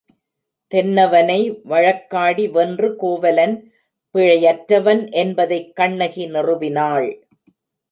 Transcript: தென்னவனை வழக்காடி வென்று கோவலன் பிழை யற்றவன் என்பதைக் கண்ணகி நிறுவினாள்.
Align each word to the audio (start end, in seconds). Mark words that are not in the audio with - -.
தென்னவனை 0.71 1.37
வழக்காடி 1.69 2.49
வென்று 2.51 2.95
கோவலன் 2.95 3.55
பிழை 4.15 4.43
யற்றவன் 4.43 5.11
என்பதைக் 5.11 5.75
கண்ணகி 5.75 6.25
நிறுவினாள். 6.31 7.09